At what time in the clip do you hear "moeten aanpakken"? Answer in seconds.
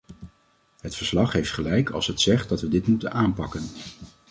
2.87-3.63